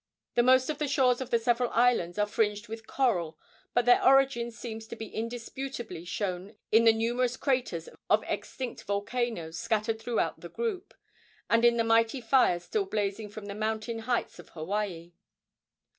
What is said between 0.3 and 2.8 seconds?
The most of the shores of the several islands are fringed